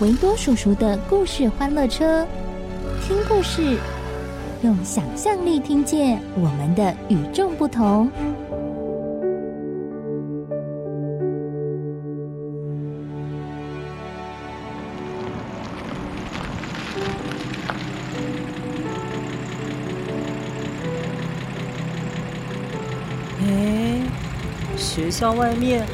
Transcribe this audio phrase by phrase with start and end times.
[0.00, 2.24] 维多叔叔的故事欢乐车，
[3.02, 3.76] 听故事，
[4.62, 8.08] 用想象力听见我们的与众不同。
[24.76, 25.84] 学校外面，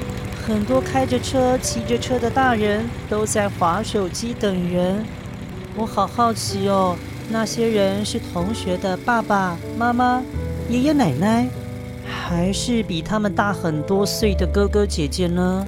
[0.47, 5.03] 很多开着车、骑着车的大人都在划手机等人。
[5.75, 6.95] 我好好奇哦，
[7.31, 10.23] 那些人是同学的爸爸妈妈、
[10.69, 11.49] 爷爷奶奶，
[12.07, 15.67] 还是比他们大很多岁的哥哥姐姐呢？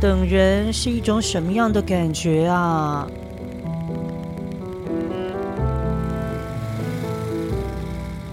[0.00, 3.08] 等人是一种什么样的感觉啊？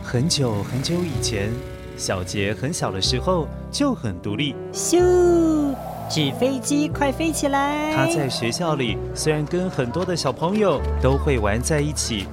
[0.04, 1.50] 很久很久以前。
[1.96, 5.74] 小杰很小的时候就很独立，咻，
[6.10, 7.96] 纸飞机快飞起来！
[7.96, 12.28] 他在学校里虽然跟很多的小朋友都会玩在一起，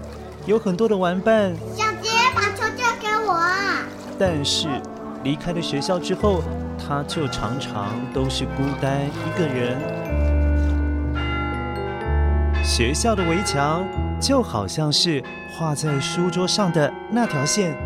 [0.46, 1.54] 有很多的玩伴。
[1.76, 3.84] 小杰，把球交给我啊！
[4.18, 4.68] 但是
[5.22, 6.42] 离开了学校之后，
[6.78, 9.78] 他就常常都是孤单一个人。
[12.64, 13.84] 学校的围墙
[14.20, 17.76] 就好像是画在书桌上的那条线。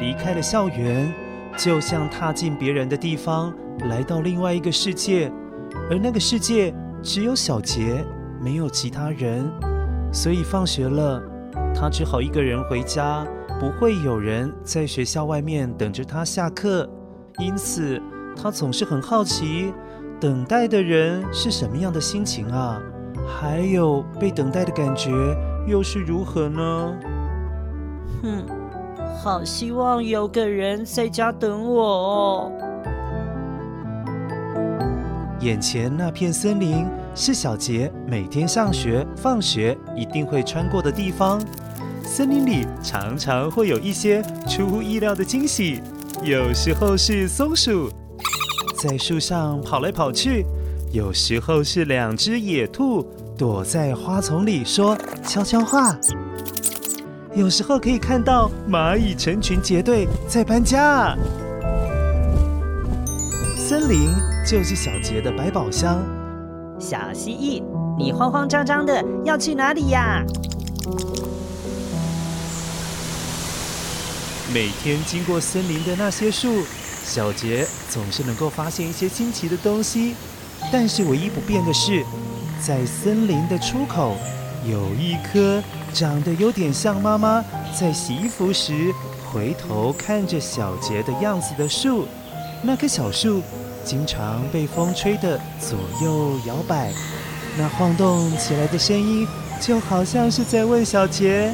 [0.00, 1.12] 离开了校园，
[1.56, 3.54] 就像踏进别人的地方，
[3.88, 5.30] 来到另外一个世界。
[5.90, 8.04] 而那个世界只有小杰，
[8.40, 9.48] 没有其他人。
[10.12, 11.22] 所以放学了，
[11.74, 13.24] 他只好一个人回家，
[13.60, 16.88] 不会有人在学校外面等着他下课。
[17.38, 18.00] 因此，
[18.34, 19.72] 他总是很好奇，
[20.18, 22.80] 等待的人是什么样的心情啊？
[23.26, 25.10] 还有被等待的感觉
[25.68, 26.94] 又是如何呢？
[28.22, 28.59] 哼。
[29.18, 32.52] 好希望有个人在家等我哦。
[35.40, 41.40] 眼前那片森林是小杰每天上学、放学一定会穿过的地方。
[42.02, 45.80] 森林里常常会有一些出乎意料的惊喜，
[46.22, 47.90] 有时候是松鼠
[48.82, 50.44] 在树上跑来跑去，
[50.92, 53.06] 有时候是两只野兔
[53.38, 55.96] 躲在花丛里说悄悄话。
[57.32, 61.16] 有时候可以看到蚂蚁成群结队在搬家。
[63.56, 64.08] 森林
[64.44, 66.02] 就是小杰的百宝箱。
[66.80, 67.62] 小蜥蜴，
[67.96, 70.24] 你慌慌张张的要去哪里呀？
[74.52, 76.64] 每天经过森林的那些树，
[77.04, 80.16] 小杰总是能够发现一些新奇的东西。
[80.72, 82.04] 但是唯一不变的是，
[82.60, 84.16] 在森林的出口
[84.68, 85.62] 有一棵。
[85.90, 87.44] 长得有点像妈妈
[87.78, 88.92] 在洗衣服时
[89.32, 92.06] 回头看着小杰的样子的树，
[92.62, 93.42] 那棵小树
[93.84, 96.92] 经常被风吹得左右摇摆，
[97.56, 99.26] 那晃动起来的声音
[99.60, 101.52] 就好像是在问小杰：“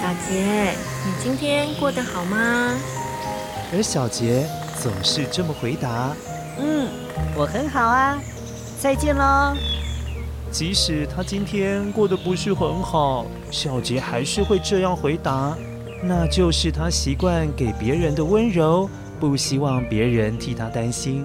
[0.00, 0.72] 小杰，
[1.04, 2.74] 你今天过得好吗？”
[3.72, 4.46] 而小杰
[4.80, 6.14] 总是这么回答
[6.58, 6.88] ：“嗯，
[7.36, 8.18] 我很好啊，
[8.78, 9.54] 再见喽。”
[10.52, 15.56] 即使他今天过得不是很好，小杰还是会这样回答，
[16.02, 18.90] 那就是他习惯给别人的温柔，
[19.20, 21.24] 不希望别人替他担心。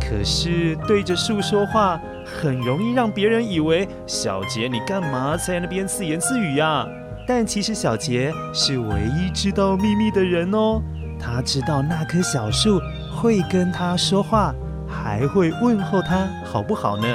[0.00, 6.84] 可是对着树说话，很容易让别人以为小杰你干嘛在那边自言自语呀？
[7.28, 10.82] 但其实小杰是唯一知道秘密的人哦，
[11.16, 12.80] 他知道那棵小树。
[13.12, 14.54] 会跟他说话，
[14.90, 17.06] 还会问候他，好不好呢？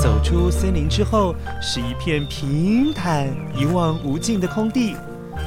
[0.00, 4.94] 走出森林之后，是一片平坦、一望无尽的空地。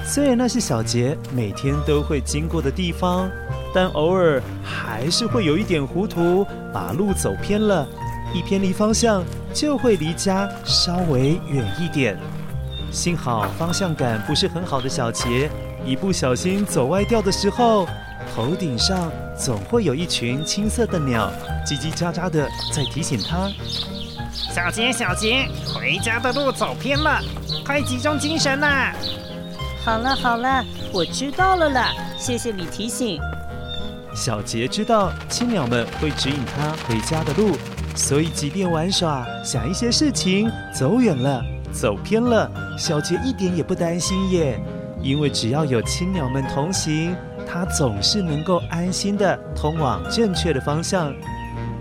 [0.04, 3.30] 虽然那是小杰每天都会经过的地方，
[3.74, 7.88] 但偶尔还是会有一点糊涂，把路走偏了。
[8.34, 12.18] 一偏离方向，就会离家稍微远一点。
[12.98, 15.52] 幸好方向感不是很好的小杰，
[15.86, 17.88] 一不小心走歪掉的时候，
[18.34, 21.32] 头顶上总会有一群青色的鸟，
[21.64, 23.52] 叽叽喳喳的在提醒他
[24.52, 27.22] ：“小杰，小杰，回家的路走偏了，
[27.64, 28.92] 快集中精神啦！”
[29.86, 33.20] 好了好了，我知道了啦，谢谢你提醒。
[34.16, 37.56] 小杰知道青鸟们会指引他回家的路，
[37.96, 41.46] 所以即便玩耍、想一些事情，走远了、
[41.80, 44.60] 走偏了，小杰一点也不担心耶，
[45.00, 47.16] 因为只要有青鸟们同行，
[47.46, 51.14] 他总是能够安心地通往正确的方向。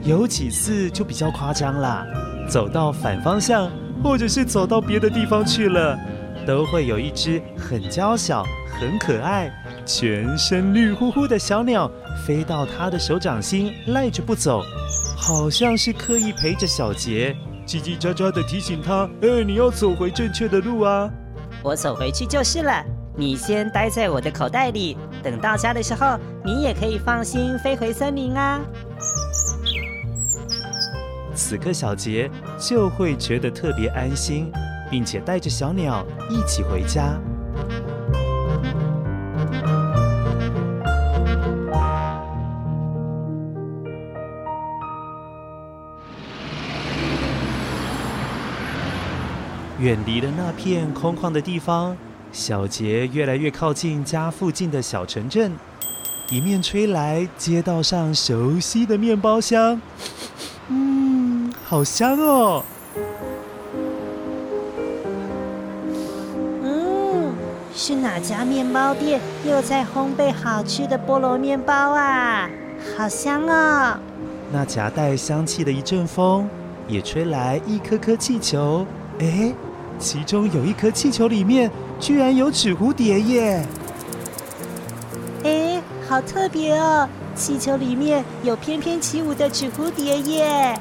[0.03, 2.07] 有几次就比较夸张啦，
[2.47, 3.71] 走到反方向，
[4.05, 5.99] 或者是走到别的地方去了。
[6.47, 8.45] 都会有一只很娇小、
[8.79, 9.51] 很可爱、
[9.85, 11.91] 全身绿乎乎的小鸟
[12.25, 14.63] 飞到他的手掌心，赖着不走，
[15.17, 17.35] 好像是刻意陪着小杰，
[17.67, 21.11] 叽叽喳喳地提醒他：“哎，你要走回正确的路啊！”
[21.65, 22.85] 我走回去就是了。
[23.17, 28.61] 你先待在我的口袋里，等到家的时候，你也可以放心飞回森林啊。
[31.35, 34.51] 此刻小杰就会觉得特别安心。
[34.89, 37.21] 并且带着小鸟一起回家。
[49.79, 51.97] 远离了那片空旷的地方，
[52.33, 55.53] 小杰越来越靠近家附近的小城镇。
[56.31, 59.81] 迎面吹来街道上熟悉的面包香，
[60.69, 62.65] 嗯，好香哦。
[66.63, 67.33] 嗯
[67.75, 72.49] 是哪家面包店又在烘焙好吃的菠萝面包啊？
[72.97, 73.99] 好香哦！
[74.51, 76.49] 那夹带香气的一阵风，
[76.89, 78.87] 也吹来一颗颗气球。
[79.19, 79.53] 哎，
[79.99, 83.67] 其中有一颗气球里面居然有纸蝴蝶耶！
[85.45, 87.09] 哎，好特别哦！
[87.35, 90.79] 气球里面有翩翩起舞的纸蝴蝶耶！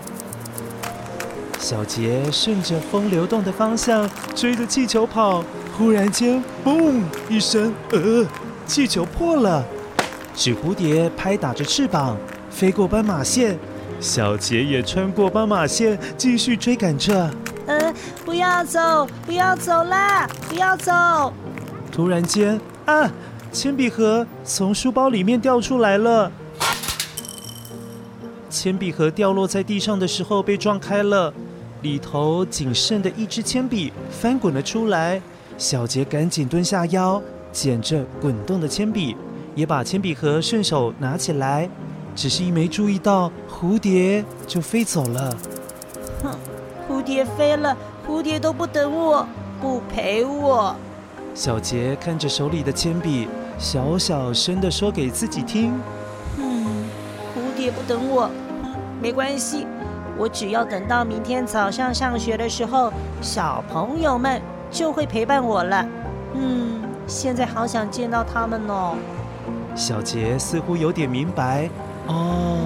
[1.59, 5.43] 小杰顺着风流动的方向追着气球跑。
[5.77, 8.25] 忽然间，嘣一声，呃，
[8.65, 9.65] 气球破了，
[10.33, 12.17] 纸蝴蝶拍打着翅膀
[12.49, 13.59] 飞过斑马线，
[13.99, 17.29] 小杰也穿过斑马线继续追赶着。
[18.45, 21.33] 要走，不要走啦，不要走！
[21.91, 23.11] 突然间，啊，
[23.51, 26.31] 铅笔盒从书包里面掉出来了，
[28.47, 31.33] 铅笔盒掉落在地上的时候被撞开了，
[31.81, 35.19] 里头仅剩的一支铅笔翻滚了出来。
[35.57, 37.21] 小杰赶紧蹲下腰，
[37.51, 39.17] 捡着滚动的铅笔，
[39.55, 41.67] 也把铅笔盒顺手拿起来。
[42.15, 45.35] 只是一没注意到，蝴蝶就飞走了。
[46.23, 46.31] 哼，
[46.87, 47.75] 蝴蝶飞了，
[48.07, 49.27] 蝴蝶都不等我，
[49.61, 50.75] 不陪我。
[51.33, 55.73] 小杰看着手里的铅笔，小小声地说给自己听
[56.37, 56.85] ：“嗯，
[57.35, 58.29] 蝴蝶不等我，
[58.63, 59.65] 嗯，没关系，
[60.17, 62.91] 我只要等到明天早上上学的时候，
[63.21, 65.87] 小朋友们。”就会陪伴我了。
[66.33, 68.97] 嗯，现在好想见到他们哦。
[69.73, 71.69] 小杰似乎有点明白
[72.07, 72.57] 哦，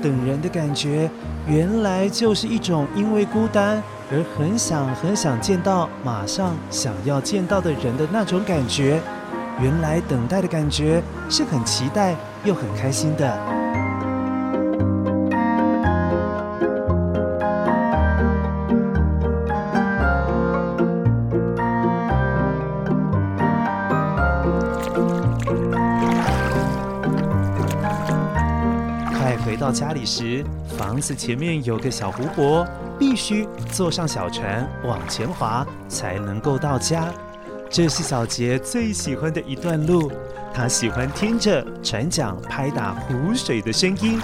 [0.00, 1.10] 等人的感觉
[1.48, 9.00] 原来就是一种因为孤单而很想很想见到马上想要见到的人的那种感觉。
[9.60, 13.67] 原来等待的感觉是很期待又很开心的。
[29.68, 30.42] 到家里时，
[30.78, 32.66] 房子前面有个小湖泊，
[32.98, 37.12] 必须坐上小船往前划才能够到家。
[37.68, 40.10] 这是小杰最喜欢的一段路，
[40.54, 44.18] 他喜欢听着船桨拍打湖水的声音，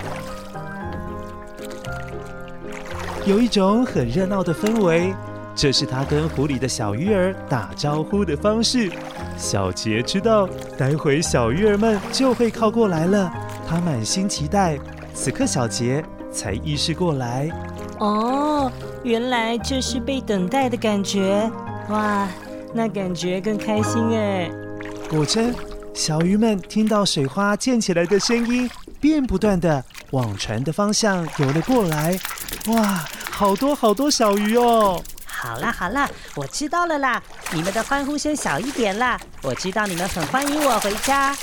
[3.26, 5.14] 有一种很热闹的氛围。
[5.54, 8.90] 这是他跟湖里的小鱼儿打招呼的方式。
[9.36, 10.48] 小杰知道，
[10.78, 13.30] 待会小鱼儿们就会靠过来了，
[13.68, 14.78] 他满心期待。
[15.14, 17.48] 此刻，小杰才意识过来，
[18.00, 18.70] 哦，
[19.04, 21.48] 原来这是被等待的感觉，
[21.88, 22.28] 哇，
[22.74, 24.50] 那感觉更开心哎！
[25.08, 25.54] 果真，
[25.94, 28.68] 小鱼们听到水花溅起来的声音，
[29.00, 32.18] 便不断的往船的方向游了过来，
[32.66, 35.00] 哇，好多好多小鱼哦！
[35.26, 39.18] 好啦好啦，我知道了啦，你们的欢呼声小一点啦。
[39.42, 41.34] 我知道你们很欢迎我回家。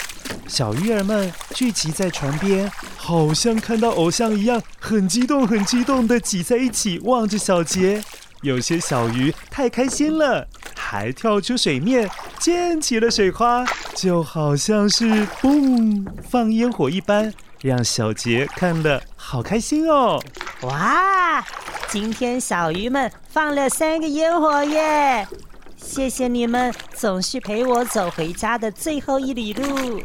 [0.48, 8.04] 小鱼儿们聚集在船边，好像看到偶像一样，很激动很激动地挤在一起，望着小杰。
[8.42, 12.10] 有些小鱼太开心了，还跳出水面，
[12.40, 13.64] 溅起了水花，
[13.96, 20.20] 就好像是嘣放烟火一般，让小杰看了好开心哦！
[20.64, 21.46] 哇，
[21.90, 25.28] 今天小鱼们放了三个烟火耶！
[25.78, 30.02] 谢谢你们，总是陪我走回家的最后一里路。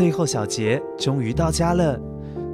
[0.00, 2.00] 最后，小杰终于到家了。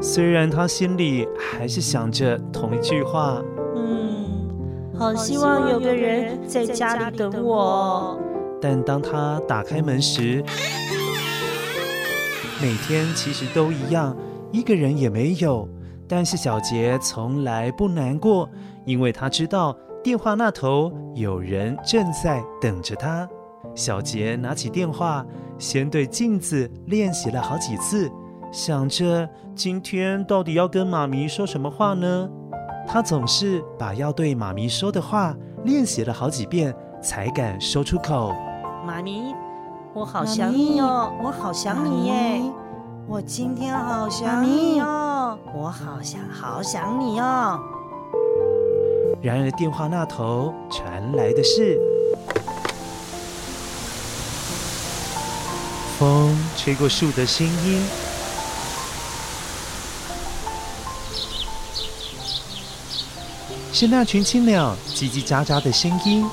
[0.02, 3.40] 虽然他心里还是想着同一句话
[3.76, 4.26] ：“嗯，
[4.98, 8.18] 好希望有个人在家里等我。”
[8.60, 10.42] 但当他打开门时，
[12.60, 14.16] 每天其实都一样，
[14.50, 15.68] 一个人也没有。
[16.08, 18.50] 但是小杰从来不难过，
[18.84, 23.28] 因为他知道电话那头有人正在等着他。
[23.76, 25.24] 小杰拿起电话。
[25.58, 28.10] 先对镜子练习了好几次，
[28.52, 32.28] 想着今天到底要跟妈咪说什么话呢？
[32.86, 35.34] 他总是把要对妈咪说的话
[35.64, 38.32] 练习了好几遍，才敢说出口。
[38.86, 39.34] 妈咪，
[39.92, 42.42] 我好想你哦，我好想你耶！
[43.08, 47.58] 我今天好想你哦，我好想好想你哦。
[49.22, 51.80] 然而电话那头传来的是。
[55.98, 57.82] 风吹过树的声音，
[63.72, 66.26] 是那群青鸟叽叽喳喳的声音，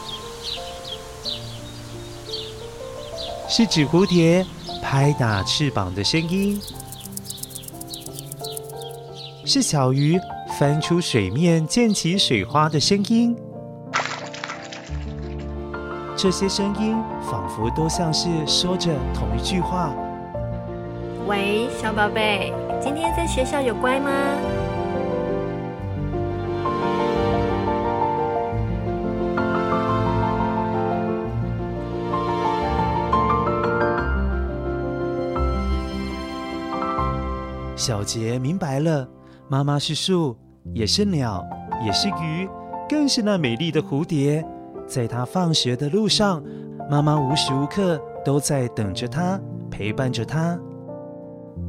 [3.48, 4.46] 是纸蝴蝶
[4.82, 6.62] 拍打翅膀的声音，
[9.46, 10.20] 是小鱼
[10.60, 13.34] 翻出水面溅起水花的声音。
[16.24, 19.94] 这些声音仿佛都像是说着同一句话。
[21.28, 24.10] 喂，小宝贝，今天在学校有乖吗？
[37.76, 39.06] 小杰明白了，
[39.50, 40.38] 妈妈是树，
[40.74, 41.46] 也是鸟，
[41.86, 42.48] 也是鱼，
[42.88, 44.42] 更是那美丽的蝴蝶。
[44.94, 46.44] 在他放学的路上，
[46.88, 50.56] 妈妈无时无刻都在等着他，陪伴着他。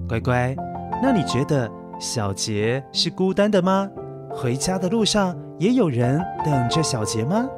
[0.07, 0.55] 乖乖，
[1.03, 1.67] 那你觉得
[1.99, 3.89] 小杰是孤单的吗？
[4.29, 7.49] 回家的路上也有人等着小杰吗？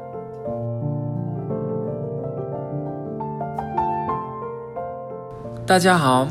[5.66, 6.28] 大家好，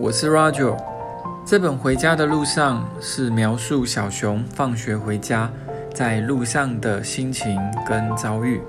[0.00, 0.76] 我是 Roger。
[1.46, 5.48] 这本《回家的路上》是描述小熊放学回家。
[5.94, 8.60] 在路上的心情跟遭遇，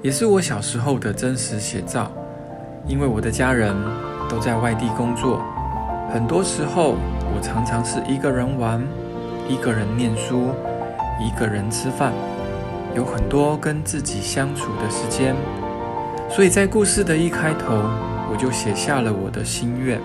[0.00, 2.08] 也是我小时候的真实写照。
[2.86, 3.74] 因为我的家人
[4.28, 5.42] 都在外地工作，
[6.12, 6.94] 很多时候
[7.34, 8.80] 我常常是一个人玩，
[9.48, 10.50] 一个人念书，
[11.20, 12.12] 一个人吃饭，
[12.94, 15.34] 有很多跟自己相处的时间。
[16.30, 17.74] 所以在故事的一开头，
[18.30, 20.00] 我就写下了我的心愿，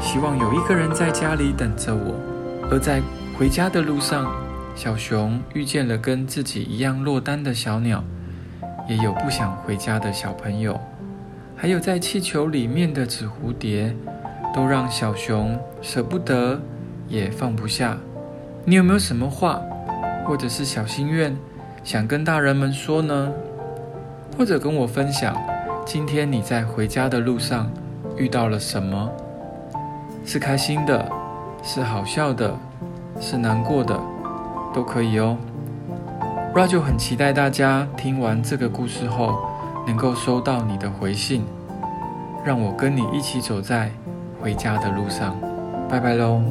[0.00, 2.16] 希望有一个人在家里等着我。
[2.68, 3.00] 而在
[3.38, 4.26] 回家的路上，
[4.74, 8.02] 小熊遇见了跟自己一样落单的小鸟，
[8.88, 10.78] 也有不想回家的小朋友，
[11.56, 13.94] 还有在气球里面的纸蝴蝶，
[14.52, 16.60] 都让小熊舍不得，
[17.08, 17.96] 也放不下。
[18.64, 19.62] 你有没有什么话，
[20.24, 21.36] 或者是小心愿，
[21.84, 23.32] 想跟大人们说呢？
[24.36, 25.40] 或者跟我分享，
[25.86, 27.70] 今天你在回家的路上
[28.16, 29.08] 遇到了什么？
[30.26, 31.08] 是开心的，
[31.62, 32.58] 是好笑的，
[33.20, 33.98] 是难过的？
[34.74, 35.38] 都可以哦。
[36.54, 39.38] ，Raju 很期待大家听完这个故事后，
[39.86, 41.44] 能够收到你的回信，
[42.44, 43.90] 让我跟你一起走在
[44.42, 45.36] 回家的路上。
[45.88, 46.42] 拜拜喽。